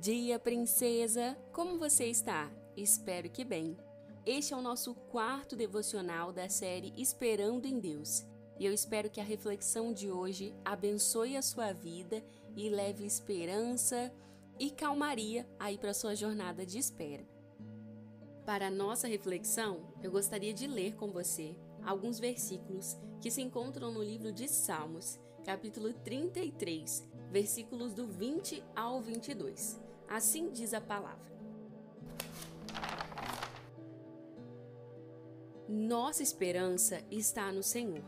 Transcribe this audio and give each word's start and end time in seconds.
dia, 0.00 0.38
princesa! 0.38 1.36
Como 1.52 1.78
você 1.78 2.06
está? 2.06 2.50
Espero 2.74 3.28
que 3.28 3.44
bem. 3.44 3.76
Este 4.24 4.54
é 4.54 4.56
o 4.56 4.62
nosso 4.62 4.94
quarto 4.94 5.54
devocional 5.54 6.32
da 6.32 6.48
série 6.48 6.94
Esperando 6.96 7.66
em 7.66 7.78
Deus. 7.78 8.24
E 8.58 8.64
eu 8.64 8.72
espero 8.72 9.10
que 9.10 9.20
a 9.20 9.24
reflexão 9.24 9.92
de 9.92 10.10
hoje 10.10 10.54
abençoe 10.64 11.36
a 11.36 11.42
sua 11.42 11.74
vida 11.74 12.24
e 12.56 12.70
leve 12.70 13.04
esperança 13.04 14.10
e 14.58 14.70
calmaria 14.70 15.46
aí 15.58 15.76
para 15.76 15.92
sua 15.92 16.14
jornada 16.14 16.64
de 16.64 16.78
espera. 16.78 17.28
Para 18.46 18.68
a 18.68 18.70
nossa 18.70 19.06
reflexão, 19.06 19.92
eu 20.02 20.10
gostaria 20.10 20.54
de 20.54 20.66
ler 20.66 20.94
com 20.94 21.12
você 21.12 21.54
alguns 21.84 22.18
versículos 22.18 22.96
que 23.20 23.30
se 23.30 23.42
encontram 23.42 23.92
no 23.92 24.02
livro 24.02 24.32
de 24.32 24.48
Salmos, 24.48 25.20
capítulo 25.44 25.92
33, 25.92 27.06
versículos 27.30 27.92
do 27.92 28.06
20 28.06 28.64
ao 28.74 29.02
22. 29.02 29.89
Assim 30.10 30.50
diz 30.50 30.74
a 30.74 30.80
palavra. 30.80 31.30
Nossa 35.68 36.20
esperança 36.20 37.00
está 37.12 37.52
no 37.52 37.62
Senhor. 37.62 38.02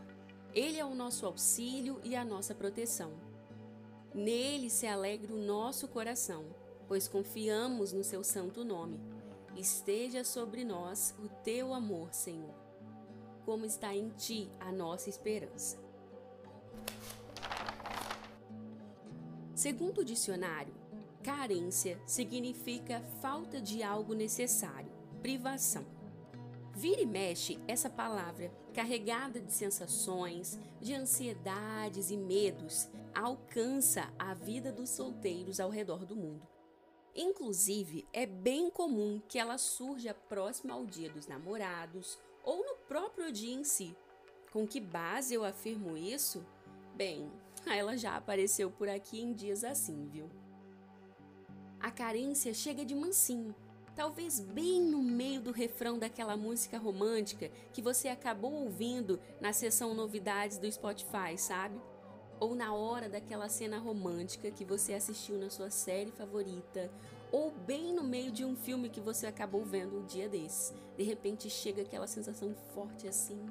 Ele 0.53 0.77
é 0.77 0.83
o 0.83 0.93
nosso 0.93 1.25
auxílio 1.25 2.01
e 2.03 2.13
a 2.13 2.25
nossa 2.25 2.53
proteção. 2.53 3.13
Nele 4.13 4.69
se 4.69 4.85
alegra 4.85 5.33
o 5.33 5.39
nosso 5.39 5.87
coração, 5.87 6.45
pois 6.89 7.07
confiamos 7.07 7.93
no 7.93 8.03
seu 8.03 8.21
santo 8.21 8.65
nome. 8.65 8.99
Esteja 9.55 10.25
sobre 10.25 10.65
nós 10.65 11.15
o 11.23 11.29
teu 11.41 11.73
amor, 11.73 12.13
Senhor. 12.13 12.53
Como 13.45 13.65
está 13.65 13.95
em 13.95 14.09
ti 14.09 14.51
a 14.59 14.73
nossa 14.73 15.09
esperança. 15.09 15.81
Segundo 19.55 19.99
o 19.99 20.05
dicionário, 20.05 20.82
carência 21.23 21.99
significa 22.05 23.01
falta 23.21 23.61
de 23.61 23.81
algo 23.81 24.13
necessário, 24.13 24.91
privação. 25.21 25.85
Vira 26.75 27.01
e 27.01 27.05
mexe 27.05 27.57
essa 27.67 27.89
palavra, 27.89 28.51
carregada 28.73 29.39
de 29.39 29.53
sensações, 29.53 30.59
de 30.81 30.93
ansiedades 30.93 32.11
e 32.11 32.17
medos, 32.17 32.89
alcança 33.15 34.11
a 34.19 34.33
vida 34.33 34.71
dos 34.71 34.89
solteiros 34.89 35.59
ao 35.59 35.69
redor 35.69 36.05
do 36.05 36.15
mundo. 36.15 36.45
Inclusive, 37.15 38.07
é 38.11 38.25
bem 38.25 38.69
comum 38.69 39.21
que 39.27 39.39
ela 39.39 39.57
surja 39.57 40.13
próxima 40.13 40.73
ao 40.73 40.85
dia 40.85 41.09
dos 41.09 41.27
namorados 41.27 42.19
ou 42.43 42.65
no 42.65 42.75
próprio 42.87 43.31
dia 43.31 43.53
em 43.53 43.63
si. 43.63 43.95
Com 44.51 44.67
que 44.67 44.81
base 44.81 45.33
eu 45.33 45.45
afirmo 45.45 45.95
isso? 45.95 46.43
Bem, 46.95 47.31
ela 47.69 47.95
já 47.95 48.17
apareceu 48.17 48.69
por 48.71 48.89
aqui 48.89 49.21
em 49.21 49.31
dias 49.31 49.63
assim, 49.63 50.09
viu? 50.09 50.42
A 51.83 51.91
carência 51.91 52.53
chega 52.53 52.85
de 52.85 52.95
mansinho, 52.95 53.53
talvez 53.93 54.39
bem 54.39 54.81
no 54.81 55.03
meio 55.03 55.41
do 55.41 55.51
refrão 55.51 55.99
daquela 55.99 56.37
música 56.37 56.77
romântica 56.77 57.51
que 57.73 57.81
você 57.81 58.07
acabou 58.07 58.53
ouvindo 58.53 59.19
na 59.41 59.51
sessão 59.51 59.93
novidades 59.93 60.57
do 60.57 60.71
Spotify, 60.71 61.37
sabe? 61.37 61.77
Ou 62.39 62.55
na 62.55 62.73
hora 62.73 63.09
daquela 63.09 63.49
cena 63.49 63.79
romântica 63.79 64.49
que 64.49 64.63
você 64.63 64.93
assistiu 64.93 65.37
na 65.37 65.49
sua 65.49 65.69
série 65.69 66.09
favorita, 66.09 66.89
ou 67.33 67.51
bem 67.51 67.93
no 67.93 68.01
meio 68.01 68.31
de 68.31 68.45
um 68.45 68.55
filme 68.55 68.87
que 68.87 69.01
você 69.01 69.27
acabou 69.27 69.65
vendo 69.65 69.99
um 69.99 70.05
dia 70.05 70.29
desses. 70.29 70.73
De 70.97 71.03
repente 71.03 71.49
chega 71.49 71.81
aquela 71.81 72.07
sensação 72.07 72.55
forte 72.73 73.09
assim, 73.09 73.45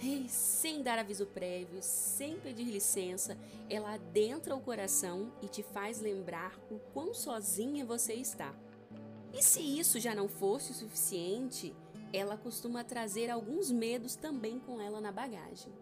Hey, 0.00 0.28
sem 0.28 0.80
dar 0.80 0.96
aviso 0.96 1.26
prévio, 1.26 1.82
sem 1.82 2.38
pedir 2.38 2.66
licença, 2.70 3.36
ela 3.68 3.94
adentra 3.94 4.54
o 4.54 4.60
coração 4.60 5.32
e 5.42 5.48
te 5.48 5.60
faz 5.60 6.00
lembrar 6.00 6.56
o 6.70 6.78
quão 6.92 7.12
sozinha 7.12 7.84
você 7.84 8.14
está. 8.14 8.54
E 9.34 9.42
se 9.42 9.60
isso 9.60 9.98
já 9.98 10.14
não 10.14 10.28
fosse 10.28 10.70
o 10.70 10.74
suficiente, 10.74 11.74
ela 12.12 12.36
costuma 12.36 12.84
trazer 12.84 13.28
alguns 13.28 13.72
medos 13.72 14.14
também 14.14 14.60
com 14.60 14.80
ela 14.80 15.00
na 15.00 15.10
bagagem. 15.10 15.72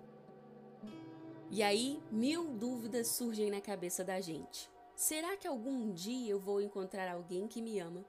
E 1.50 1.62
aí, 1.62 2.02
mil 2.10 2.54
dúvidas 2.54 3.08
surgem 3.08 3.50
na 3.50 3.60
cabeça 3.60 4.02
da 4.02 4.18
gente. 4.18 4.70
Será 4.94 5.36
que 5.36 5.46
algum 5.46 5.92
dia 5.92 6.30
eu 6.30 6.40
vou 6.40 6.62
encontrar 6.62 7.12
alguém 7.12 7.46
que 7.46 7.60
me 7.60 7.78
ama? 7.78 8.02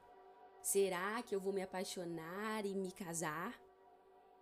Será 0.62 1.22
que 1.22 1.34
eu 1.34 1.40
vou 1.40 1.52
me 1.52 1.60
apaixonar 1.60 2.64
e 2.64 2.74
me 2.74 2.92
casar? 2.92 3.67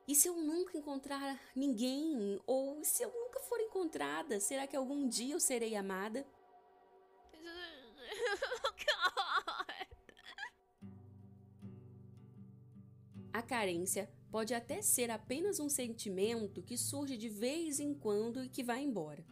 E 0.07 0.15
se 0.15 0.29
eu 0.29 0.37
nunca 0.37 0.79
encontrar 0.79 1.41
ninguém? 1.55 2.41
Ou 2.47 2.85
se 2.85 3.03
eu 3.03 3.13
nunca 3.13 3.41
for 3.41 3.61
encontrada, 3.61 4.39
será 4.39 4.67
que 4.67 4.77
algum 4.77 5.09
dia 5.09 5.35
eu 5.35 5.41
serei 5.41 5.75
amada? 5.75 6.25
A 13.33 13.43
carência 13.43 14.09
pode 14.31 14.55
até 14.55 14.81
ser 14.81 15.11
apenas 15.11 15.61
um 15.61 15.69
sentimento 15.69 16.63
que 16.63 16.79
surge 16.79 17.17
de 17.17 17.29
vez 17.29 17.81
em 17.81 17.93
quando 17.93 18.43
e 18.43 18.49
que 18.49 18.63
vai 18.63 18.83
embora. 18.83 19.27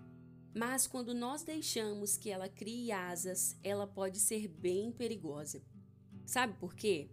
Mas 0.55 0.87
quando 0.87 1.15
nós 1.15 1.43
deixamos 1.43 2.17
que 2.17 2.31
ela 2.31 2.49
crie 2.49 2.93
asas, 2.93 3.57
ela 3.63 3.87
pode 3.87 4.21
ser 4.21 4.47
bem 4.47 4.93
perigosa. 4.93 5.63
Sabe 6.27 6.59
por 6.59 6.75
quê? 6.75 7.11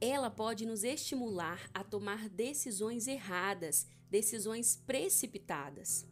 Ela 0.00 0.30
pode 0.30 0.64
nos 0.64 0.82
estimular 0.82 1.70
a 1.74 1.84
tomar 1.84 2.28
decisões 2.28 3.06
erradas, 3.06 3.86
decisões 4.10 4.76
precipitadas. 4.76 6.06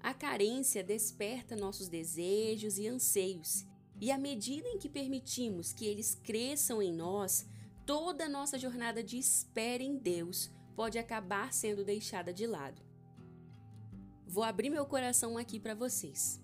A 0.00 0.14
carência 0.14 0.82
desperta 0.82 1.54
nossos 1.54 1.88
desejos 1.88 2.78
e 2.78 2.86
anseios, 2.86 3.66
e 4.00 4.10
à 4.10 4.18
medida 4.18 4.66
em 4.68 4.78
que 4.78 4.88
permitimos 4.88 5.72
que 5.72 5.86
eles 5.86 6.14
cresçam 6.14 6.82
em 6.82 6.92
nós, 6.92 7.46
toda 7.86 8.24
a 8.24 8.28
nossa 8.28 8.58
jornada 8.58 9.02
de 9.02 9.18
espera 9.18 9.82
em 9.82 9.96
Deus 9.96 10.50
pode 10.74 10.98
acabar 10.98 11.52
sendo 11.52 11.84
deixada 11.84 12.32
de 12.32 12.46
lado. 12.46 12.82
Vou 14.26 14.42
abrir 14.42 14.70
meu 14.70 14.84
coração 14.84 15.38
aqui 15.38 15.60
para 15.60 15.74
vocês. 15.74 16.40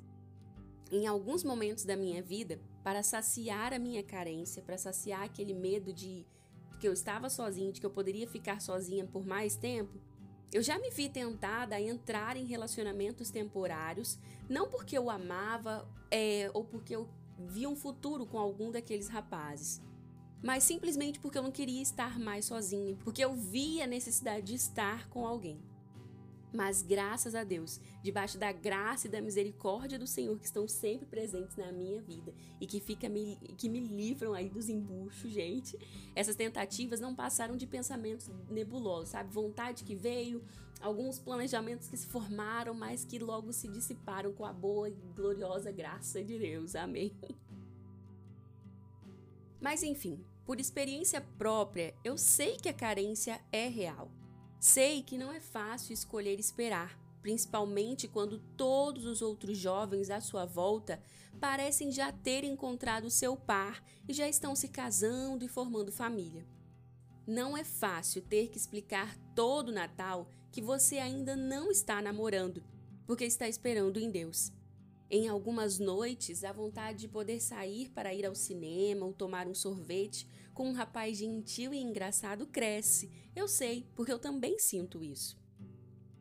Em 0.92 1.06
alguns 1.06 1.42
momentos 1.42 1.84
da 1.84 1.96
minha 1.96 2.22
vida, 2.22 2.60
para 2.84 3.02
saciar 3.02 3.72
a 3.72 3.78
minha 3.78 4.02
carência, 4.02 4.62
para 4.62 4.78
saciar 4.78 5.22
aquele 5.22 5.54
medo 5.54 5.92
de 5.92 6.26
que 6.80 6.88
eu 6.88 6.92
estava 6.92 7.28
sozinha, 7.28 7.70
de 7.70 7.80
que 7.80 7.86
eu 7.86 7.90
poderia 7.90 8.26
ficar 8.26 8.60
sozinha 8.60 9.06
por 9.06 9.24
mais 9.24 9.54
tempo, 9.54 10.00
eu 10.52 10.62
já 10.62 10.78
me 10.78 10.90
vi 10.90 11.08
tentada 11.08 11.76
a 11.76 11.80
entrar 11.80 12.36
em 12.36 12.44
relacionamentos 12.44 13.30
temporários, 13.30 14.18
não 14.48 14.68
porque 14.68 14.98
eu 14.98 15.08
amava 15.08 15.86
é, 16.10 16.50
ou 16.52 16.64
porque 16.64 16.96
eu 16.96 17.08
via 17.38 17.68
um 17.68 17.76
futuro 17.76 18.26
com 18.26 18.38
algum 18.38 18.72
daqueles 18.72 19.08
rapazes, 19.08 19.80
mas 20.42 20.64
simplesmente 20.64 21.20
porque 21.20 21.38
eu 21.38 21.42
não 21.42 21.52
queria 21.52 21.80
estar 21.80 22.18
mais 22.18 22.46
sozinha, 22.46 22.96
porque 23.04 23.24
eu 23.24 23.34
via 23.34 23.84
a 23.84 23.86
necessidade 23.86 24.46
de 24.46 24.54
estar 24.54 25.08
com 25.08 25.24
alguém. 25.26 25.60
Mas 26.52 26.82
graças 26.82 27.34
a 27.34 27.44
Deus, 27.44 27.80
debaixo 28.02 28.36
da 28.36 28.50
graça 28.50 29.06
e 29.06 29.10
da 29.10 29.20
misericórdia 29.20 29.98
do 29.98 30.06
Senhor 30.06 30.36
que 30.38 30.46
estão 30.46 30.66
sempre 30.66 31.06
presentes 31.06 31.56
na 31.56 31.70
minha 31.70 32.02
vida 32.02 32.34
e 32.60 32.66
que 32.66 32.80
fica 32.80 33.08
me, 33.08 33.36
que 33.56 33.68
me 33.68 33.80
livram 33.80 34.34
aí 34.34 34.48
dos 34.48 34.68
embuchos, 34.68 35.30
gente. 35.30 35.78
Essas 36.14 36.34
tentativas 36.34 36.98
não 36.98 37.14
passaram 37.14 37.56
de 37.56 37.66
pensamentos 37.66 38.28
nebulosos, 38.48 39.10
sabe? 39.10 39.32
Vontade 39.32 39.84
que 39.84 39.94
veio, 39.94 40.42
alguns 40.80 41.20
planejamentos 41.20 41.88
que 41.88 41.96
se 41.96 42.08
formaram, 42.08 42.74
mas 42.74 43.04
que 43.04 43.18
logo 43.18 43.52
se 43.52 43.68
dissiparam 43.68 44.32
com 44.32 44.44
a 44.44 44.52
boa 44.52 44.88
e 44.88 44.96
gloriosa 45.14 45.70
graça 45.70 46.22
de 46.24 46.36
Deus. 46.36 46.74
Amém. 46.74 47.12
Mas 49.60 49.84
enfim, 49.84 50.24
por 50.44 50.58
experiência 50.58 51.20
própria, 51.20 51.94
eu 52.02 52.18
sei 52.18 52.56
que 52.56 52.68
a 52.68 52.74
carência 52.74 53.40
é 53.52 53.68
real. 53.68 54.10
Sei 54.60 55.02
que 55.02 55.16
não 55.16 55.32
é 55.32 55.40
fácil 55.40 55.94
escolher 55.94 56.38
esperar, 56.38 56.98
principalmente 57.22 58.06
quando 58.06 58.38
todos 58.58 59.06
os 59.06 59.22
outros 59.22 59.56
jovens 59.56 60.10
à 60.10 60.20
sua 60.20 60.44
volta 60.44 61.02
parecem 61.40 61.90
já 61.90 62.12
ter 62.12 62.44
encontrado 62.44 63.10
seu 63.10 63.34
par 63.34 63.82
e 64.06 64.12
já 64.12 64.28
estão 64.28 64.54
se 64.54 64.68
casando 64.68 65.46
e 65.46 65.48
formando 65.48 65.90
família. 65.90 66.46
Não 67.26 67.56
é 67.56 67.64
fácil 67.64 68.20
ter 68.20 68.48
que 68.48 68.58
explicar 68.58 69.16
todo 69.34 69.70
o 69.70 69.74
Natal 69.74 70.28
que 70.52 70.60
você 70.60 70.98
ainda 70.98 71.34
não 71.34 71.70
está 71.70 72.02
namorando, 72.02 72.62
porque 73.06 73.24
está 73.24 73.48
esperando 73.48 73.98
em 73.98 74.10
Deus. 74.10 74.52
Em 75.12 75.26
algumas 75.26 75.80
noites, 75.80 76.44
a 76.44 76.52
vontade 76.52 77.00
de 77.00 77.08
poder 77.08 77.40
sair 77.40 77.90
para 77.90 78.14
ir 78.14 78.24
ao 78.24 78.34
cinema 78.34 79.04
ou 79.04 79.12
tomar 79.12 79.48
um 79.48 79.54
sorvete 79.54 80.24
com 80.54 80.68
um 80.68 80.72
rapaz 80.72 81.18
gentil 81.18 81.74
e 81.74 81.78
engraçado 81.78 82.46
cresce. 82.46 83.10
Eu 83.34 83.48
sei, 83.48 83.88
porque 83.96 84.12
eu 84.12 84.20
também 84.20 84.56
sinto 84.60 85.02
isso. 85.02 85.36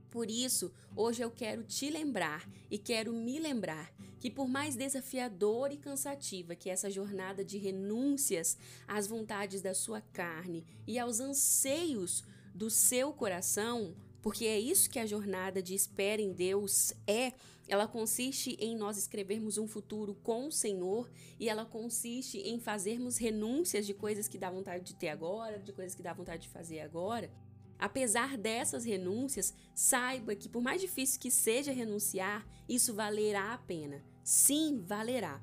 Por 0.09 0.31
isso, 0.31 0.73
hoje 0.95 1.21
eu 1.21 1.29
quero 1.29 1.63
te 1.63 1.87
lembrar 1.91 2.49
e 2.71 2.79
quero 2.79 3.13
me 3.13 3.37
lembrar 3.37 3.93
que, 4.19 4.31
por 4.31 4.47
mais 4.47 4.75
desafiadora 4.75 5.71
e 5.71 5.77
cansativa 5.77 6.55
que 6.55 6.67
essa 6.67 6.89
jornada 6.89 7.45
de 7.45 7.59
renúncias 7.59 8.57
às 8.87 9.05
vontades 9.05 9.61
da 9.61 9.75
sua 9.75 10.01
carne 10.01 10.65
e 10.87 10.97
aos 10.97 11.19
anseios 11.19 12.23
do 12.55 12.71
seu 12.71 13.13
coração 13.13 13.95
porque 14.21 14.45
é 14.45 14.59
isso 14.59 14.89
que 14.89 14.99
a 14.99 15.05
jornada 15.05 15.61
de 15.61 15.73
espera 15.73 16.21
em 16.21 16.31
Deus 16.31 16.93
é. 17.07 17.33
Ela 17.67 17.87
consiste 17.87 18.57
em 18.59 18.75
nós 18.75 18.97
escrevermos 18.97 19.57
um 19.57 19.67
futuro 19.67 20.15
com 20.23 20.47
o 20.47 20.51
Senhor 20.51 21.09
e 21.39 21.47
ela 21.47 21.65
consiste 21.65 22.39
em 22.39 22.59
fazermos 22.59 23.17
renúncias 23.17 23.85
de 23.85 23.93
coisas 23.93 24.27
que 24.27 24.39
dá 24.39 24.49
vontade 24.49 24.83
de 24.83 24.95
ter 24.95 25.09
agora, 25.09 25.59
de 25.59 25.71
coisas 25.71 25.93
que 25.93 26.01
dá 26.01 26.11
vontade 26.11 26.43
de 26.43 26.49
fazer 26.49 26.79
agora. 26.79 27.31
Apesar 27.77 28.37
dessas 28.37 28.83
renúncias, 28.83 29.53
saiba 29.73 30.35
que 30.35 30.49
por 30.49 30.61
mais 30.61 30.81
difícil 30.81 31.19
que 31.19 31.31
seja 31.31 31.71
renunciar, 31.71 32.45
isso 32.67 32.93
valerá 32.93 33.53
a 33.53 33.57
pena. 33.57 34.03
Sim, 34.23 34.83
valerá. 34.85 35.41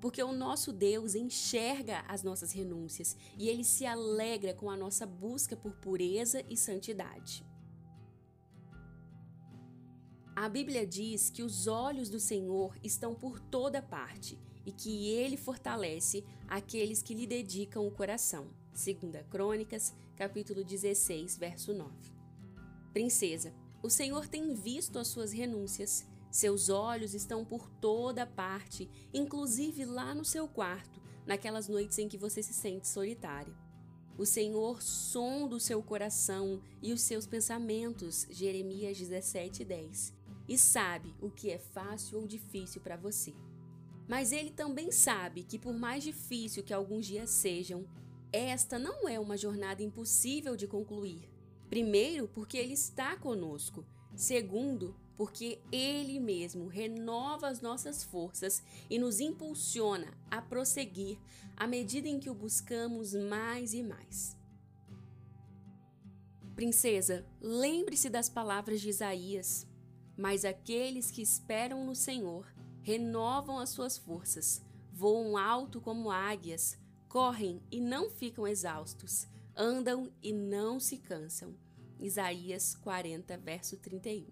Porque 0.00 0.22
o 0.22 0.32
nosso 0.32 0.72
Deus 0.72 1.14
enxerga 1.14 2.04
as 2.08 2.22
nossas 2.22 2.50
renúncias 2.50 3.16
e 3.36 3.48
ele 3.48 3.62
se 3.62 3.84
alegra 3.84 4.54
com 4.54 4.70
a 4.70 4.76
nossa 4.76 5.06
busca 5.06 5.56
por 5.56 5.72
pureza 5.74 6.42
e 6.48 6.56
santidade. 6.56 7.44
A 10.40 10.48
Bíblia 10.48 10.86
diz 10.86 11.30
que 11.30 11.42
os 11.42 11.66
olhos 11.66 12.08
do 12.08 12.20
Senhor 12.20 12.72
estão 12.80 13.12
por 13.12 13.40
toda 13.40 13.82
parte 13.82 14.38
e 14.64 14.70
que 14.70 15.08
ele 15.08 15.36
fortalece 15.36 16.24
aqueles 16.46 17.02
que 17.02 17.12
lhe 17.12 17.26
dedicam 17.26 17.84
o 17.84 17.90
coração. 17.90 18.46
Segunda 18.72 19.24
Crônicas, 19.24 19.92
capítulo 20.14 20.62
16, 20.62 21.36
verso 21.36 21.74
9. 21.74 21.92
Princesa, 22.92 23.52
o 23.82 23.90
Senhor 23.90 24.28
tem 24.28 24.54
visto 24.54 25.00
as 25.00 25.08
suas 25.08 25.32
renúncias. 25.32 26.06
Seus 26.30 26.68
olhos 26.68 27.14
estão 27.14 27.44
por 27.44 27.68
toda 27.68 28.24
parte, 28.24 28.88
inclusive 29.12 29.84
lá 29.84 30.14
no 30.14 30.24
seu 30.24 30.46
quarto, 30.46 31.02
naquelas 31.26 31.66
noites 31.66 31.98
em 31.98 32.08
que 32.08 32.16
você 32.16 32.44
se 32.44 32.54
sente 32.54 32.86
solitária. 32.86 33.56
O 34.16 34.24
Senhor 34.24 34.80
sonda 34.82 35.56
o 35.56 35.60
seu 35.60 35.82
coração 35.82 36.62
e 36.80 36.92
os 36.92 37.00
seus 37.00 37.26
pensamentos. 37.26 38.24
Jeremias 38.30 38.96
17, 38.96 39.64
10 39.64 40.17
e 40.48 40.56
sabe 40.56 41.14
o 41.20 41.30
que 41.30 41.50
é 41.50 41.58
fácil 41.58 42.20
ou 42.20 42.26
difícil 42.26 42.80
para 42.80 42.96
você. 42.96 43.34
Mas 44.08 44.32
ele 44.32 44.50
também 44.50 44.90
sabe 44.90 45.44
que, 45.44 45.58
por 45.58 45.74
mais 45.74 46.02
difícil 46.02 46.64
que 46.64 46.72
alguns 46.72 47.06
dias 47.06 47.28
sejam, 47.28 47.86
esta 48.32 48.78
não 48.78 49.06
é 49.08 49.20
uma 49.20 49.36
jornada 49.36 49.82
impossível 49.82 50.56
de 50.56 50.66
concluir. 50.66 51.28
Primeiro, 51.68 52.26
porque 52.28 52.56
ele 52.56 52.72
está 52.72 53.16
conosco. 53.16 53.84
Segundo, 54.16 54.96
porque 55.16 55.60
ele 55.70 56.18
mesmo 56.18 56.66
renova 56.66 57.48
as 57.48 57.60
nossas 57.60 58.02
forças 58.02 58.62
e 58.88 58.98
nos 58.98 59.20
impulsiona 59.20 60.14
a 60.30 60.40
prosseguir 60.40 61.18
à 61.56 61.66
medida 61.66 62.08
em 62.08 62.18
que 62.18 62.30
o 62.30 62.34
buscamos 62.34 63.14
mais 63.14 63.74
e 63.74 63.82
mais. 63.82 64.36
Princesa, 66.54 67.26
lembre-se 67.40 68.08
das 68.08 68.28
palavras 68.28 68.80
de 68.80 68.88
Isaías. 68.88 69.66
Mas 70.18 70.44
aqueles 70.44 71.12
que 71.12 71.22
esperam 71.22 71.86
no 71.86 71.94
Senhor 71.94 72.52
renovam 72.82 73.60
as 73.60 73.70
suas 73.70 73.96
forças, 73.96 74.60
voam 74.92 75.36
alto 75.36 75.80
como 75.80 76.10
águias, 76.10 76.76
correm 77.08 77.62
e 77.70 77.80
não 77.80 78.10
ficam 78.10 78.44
exaustos, 78.44 79.28
andam 79.56 80.12
e 80.20 80.32
não 80.32 80.80
se 80.80 80.98
cansam. 80.98 81.54
Isaías 82.00 82.74
40, 82.74 83.38
verso 83.38 83.76
31. 83.76 84.26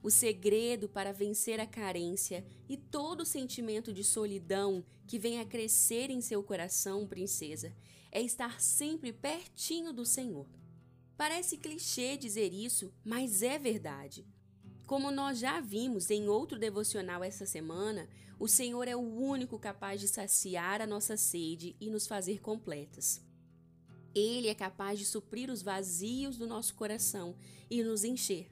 O 0.00 0.10
segredo 0.12 0.88
para 0.88 1.12
vencer 1.12 1.58
a 1.58 1.66
carência 1.66 2.46
e 2.68 2.76
todo 2.76 3.22
o 3.22 3.26
sentimento 3.26 3.92
de 3.92 4.04
solidão 4.04 4.84
que 5.08 5.18
vem 5.18 5.40
a 5.40 5.44
crescer 5.44 6.08
em 6.08 6.20
seu 6.20 6.40
coração, 6.40 7.04
princesa, 7.04 7.74
é 8.12 8.22
estar 8.22 8.60
sempre 8.60 9.12
pertinho 9.12 9.92
do 9.92 10.06
Senhor. 10.06 10.46
Parece 11.16 11.56
clichê 11.56 12.16
dizer 12.16 12.52
isso, 12.52 12.92
mas 13.04 13.42
é 13.42 13.58
verdade. 13.58 14.24
Como 14.86 15.10
nós 15.10 15.38
já 15.38 15.60
vimos 15.60 16.10
em 16.10 16.28
outro 16.28 16.58
devocional 16.58 17.24
essa 17.24 17.46
semana, 17.46 18.06
o 18.38 18.46
Senhor 18.46 18.86
é 18.86 18.94
o 18.94 19.00
único 19.00 19.58
capaz 19.58 19.98
de 19.98 20.06
saciar 20.06 20.82
a 20.82 20.86
nossa 20.86 21.16
sede 21.16 21.74
e 21.80 21.88
nos 21.88 22.06
fazer 22.06 22.40
completas. 22.40 23.22
Ele 24.14 24.48
é 24.48 24.54
capaz 24.54 24.98
de 24.98 25.06
suprir 25.06 25.50
os 25.50 25.62
vazios 25.62 26.36
do 26.36 26.46
nosso 26.46 26.74
coração 26.74 27.34
e 27.70 27.82
nos 27.82 28.04
encher. 28.04 28.46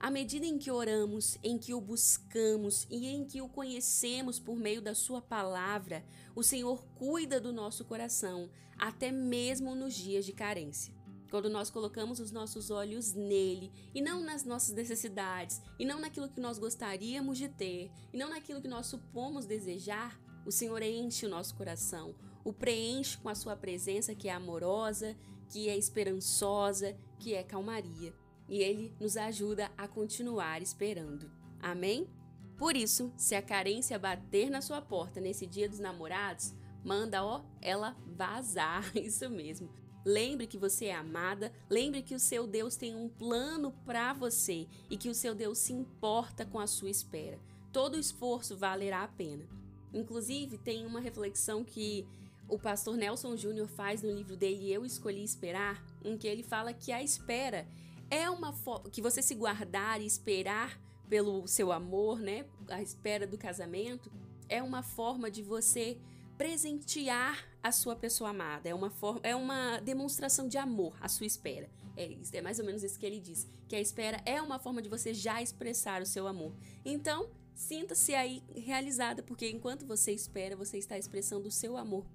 À 0.00 0.10
medida 0.10 0.44
em 0.44 0.58
que 0.58 0.72
oramos, 0.72 1.38
em 1.42 1.56
que 1.56 1.72
o 1.72 1.80
buscamos 1.80 2.86
e 2.90 3.06
em 3.06 3.24
que 3.24 3.40
o 3.40 3.48
conhecemos 3.48 4.40
por 4.40 4.56
meio 4.56 4.82
da 4.82 4.94
Sua 4.94 5.22
palavra, 5.22 6.04
o 6.34 6.42
Senhor 6.42 6.84
cuida 6.96 7.40
do 7.40 7.52
nosso 7.52 7.84
coração, 7.84 8.50
até 8.76 9.12
mesmo 9.12 9.76
nos 9.76 9.94
dias 9.94 10.26
de 10.26 10.32
carência. 10.32 10.95
Quando 11.30 11.50
nós 11.50 11.70
colocamos 11.70 12.20
os 12.20 12.30
nossos 12.30 12.70
olhos 12.70 13.12
nele 13.12 13.72
e 13.94 14.00
não 14.00 14.22
nas 14.22 14.44
nossas 14.44 14.74
necessidades, 14.74 15.60
e 15.78 15.84
não 15.84 16.00
naquilo 16.00 16.28
que 16.28 16.40
nós 16.40 16.58
gostaríamos 16.58 17.38
de 17.38 17.48
ter, 17.48 17.90
e 18.12 18.16
não 18.16 18.30
naquilo 18.30 18.62
que 18.62 18.68
nós 18.68 18.86
supomos 18.86 19.46
desejar, 19.46 20.20
o 20.44 20.52
Senhor 20.52 20.80
enche 20.82 21.26
o 21.26 21.28
nosso 21.28 21.54
coração, 21.56 22.14
o 22.44 22.52
preenche 22.52 23.18
com 23.18 23.28
a 23.28 23.34
sua 23.34 23.56
presença 23.56 24.14
que 24.14 24.28
é 24.28 24.32
amorosa, 24.32 25.16
que 25.48 25.68
é 25.68 25.76
esperançosa, 25.76 26.96
que 27.18 27.34
é 27.34 27.42
calmaria. 27.42 28.14
E 28.48 28.58
ele 28.62 28.94
nos 29.00 29.16
ajuda 29.16 29.70
a 29.76 29.88
continuar 29.88 30.62
esperando. 30.62 31.30
Amém? 31.60 32.08
Por 32.56 32.76
isso, 32.76 33.12
se 33.16 33.34
a 33.34 33.42
carência 33.42 33.98
bater 33.98 34.48
na 34.48 34.62
sua 34.62 34.80
porta 34.80 35.20
nesse 35.20 35.46
dia 35.46 35.68
dos 35.68 35.78
namorados, 35.78 36.54
manda, 36.84 37.24
ó, 37.24 37.44
ela 37.60 37.96
vazar. 38.06 38.84
Isso 38.96 39.28
mesmo. 39.28 39.68
Lembre 40.06 40.46
que 40.46 40.56
você 40.56 40.84
é 40.84 40.94
amada, 40.94 41.52
lembre 41.68 42.00
que 42.00 42.14
o 42.14 42.20
seu 42.20 42.46
Deus 42.46 42.76
tem 42.76 42.94
um 42.94 43.08
plano 43.08 43.72
para 43.84 44.12
você 44.12 44.68
e 44.88 44.96
que 44.96 45.08
o 45.08 45.14
seu 45.14 45.34
Deus 45.34 45.58
se 45.58 45.72
importa 45.72 46.46
com 46.46 46.60
a 46.60 46.66
sua 46.68 46.88
espera. 46.88 47.40
Todo 47.72 47.98
esforço 47.98 48.56
valerá 48.56 49.02
a 49.02 49.08
pena. 49.08 49.44
Inclusive, 49.92 50.58
tem 50.58 50.86
uma 50.86 51.00
reflexão 51.00 51.64
que 51.64 52.06
o 52.48 52.56
pastor 52.56 52.96
Nelson 52.96 53.36
Júnior 53.36 53.66
faz 53.66 54.00
no 54.00 54.12
livro 54.12 54.36
dele 54.36 54.72
Eu 54.72 54.86
Escolhi 54.86 55.24
Esperar, 55.24 55.84
em 56.04 56.16
que 56.16 56.28
ele 56.28 56.44
fala 56.44 56.72
que 56.72 56.92
a 56.92 57.02
espera 57.02 57.66
é 58.08 58.30
uma 58.30 58.54
que 58.92 59.02
você 59.02 59.20
se 59.20 59.34
guardar 59.34 60.00
e 60.00 60.06
esperar 60.06 60.80
pelo 61.08 61.48
seu 61.48 61.72
amor, 61.72 62.20
né? 62.20 62.46
A 62.68 62.80
espera 62.80 63.26
do 63.26 63.36
casamento 63.36 64.08
é 64.48 64.62
uma 64.62 64.84
forma 64.84 65.28
de 65.28 65.42
você 65.42 65.98
presentear 66.36 67.44
a 67.62 67.72
sua 67.72 67.96
pessoa 67.96 68.30
amada. 68.30 68.68
É 68.68 68.74
uma, 68.74 68.90
forma, 68.90 69.20
é 69.22 69.34
uma 69.34 69.78
demonstração 69.80 70.48
de 70.48 70.58
amor 70.58 70.96
à 71.00 71.08
sua 71.08 71.26
espera. 71.26 71.68
É, 71.96 72.16
é 72.32 72.42
mais 72.42 72.58
ou 72.58 72.64
menos 72.64 72.82
isso 72.82 72.98
que 72.98 73.06
ele 73.06 73.20
diz. 73.20 73.48
Que 73.68 73.76
a 73.76 73.80
espera 73.80 74.20
é 74.24 74.40
uma 74.40 74.58
forma 74.58 74.82
de 74.82 74.88
você 74.88 75.14
já 75.14 75.40
expressar 75.42 76.02
o 76.02 76.06
seu 76.06 76.26
amor. 76.26 76.54
Então, 76.84 77.30
sinta-se 77.54 78.14
aí 78.14 78.42
realizada, 78.54 79.22
porque 79.22 79.48
enquanto 79.48 79.86
você 79.86 80.12
espera, 80.12 80.54
você 80.54 80.78
está 80.78 80.98
expressando 80.98 81.48
o 81.48 81.50
seu 81.50 81.76
amor 81.76 82.06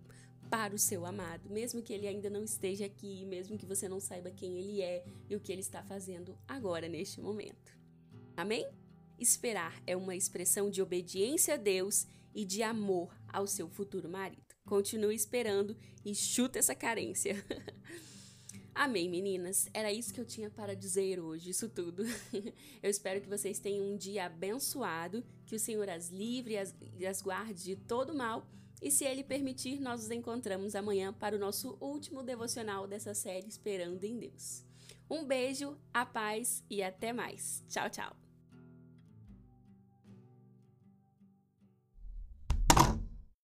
para 0.49 0.75
o 0.75 0.77
seu 0.77 1.05
amado, 1.05 1.49
mesmo 1.49 1.81
que 1.81 1.93
ele 1.93 2.05
ainda 2.05 2.29
não 2.29 2.43
esteja 2.43 2.85
aqui, 2.85 3.25
mesmo 3.25 3.57
que 3.57 3.65
você 3.65 3.87
não 3.87 4.01
saiba 4.01 4.29
quem 4.29 4.57
ele 4.57 4.81
é 4.81 5.03
e 5.29 5.35
o 5.35 5.39
que 5.39 5.49
ele 5.49 5.61
está 5.61 5.81
fazendo 5.81 6.37
agora 6.45 6.89
neste 6.89 7.21
momento. 7.21 7.71
Amém? 8.35 8.67
Esperar 9.17 9.81
é 9.87 9.95
uma 9.95 10.13
expressão 10.13 10.69
de 10.69 10.81
obediência 10.81 11.53
a 11.53 11.57
Deus 11.57 12.05
e 12.35 12.43
de 12.43 12.63
amor 12.63 13.15
ao 13.31 13.47
seu 13.47 13.69
futuro 13.69 14.09
marido. 14.09 14.55
Continue 14.65 15.15
esperando 15.15 15.75
e 16.05 16.13
chuta 16.13 16.59
essa 16.59 16.75
carência. 16.75 17.35
Amém, 18.73 19.09
meninas. 19.09 19.67
Era 19.73 19.91
isso 19.91 20.13
que 20.13 20.19
eu 20.19 20.25
tinha 20.25 20.49
para 20.49 20.75
dizer 20.75 21.19
hoje, 21.19 21.49
isso 21.49 21.67
tudo. 21.67 22.03
Eu 22.81 22.89
espero 22.89 23.21
que 23.21 23.27
vocês 23.27 23.59
tenham 23.59 23.85
um 23.85 23.97
dia 23.97 24.25
abençoado, 24.25 25.23
que 25.45 25.55
o 25.55 25.59
Senhor 25.59 25.89
as 25.89 26.09
livre 26.09 26.53
e 26.53 26.57
as, 26.57 26.73
as 27.07 27.21
guarde 27.21 27.63
de 27.63 27.75
todo 27.75 28.13
mal. 28.13 28.47
E 28.81 28.89
se 28.89 29.05
Ele 29.05 29.23
permitir, 29.23 29.79
nós 29.79 30.01
nos 30.01 30.11
encontramos 30.11 30.73
amanhã 30.73 31.13
para 31.13 31.35
o 31.35 31.39
nosso 31.39 31.77
último 31.79 32.23
devocional 32.23 32.87
dessa 32.87 33.13
série 33.13 33.47
Esperando 33.47 34.03
em 34.03 34.17
Deus. 34.17 34.63
Um 35.09 35.25
beijo, 35.25 35.77
a 35.93 36.05
paz 36.05 36.63
e 36.69 36.81
até 36.81 37.11
mais. 37.11 37.63
Tchau, 37.67 37.89
tchau. 37.89 38.30